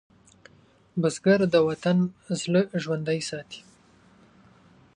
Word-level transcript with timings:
بزګر 1.01 1.41
د 1.53 1.55
وطن 1.67 1.97
زړه 2.41 2.61
ژوندی 2.83 3.19
ساتي 3.29 3.61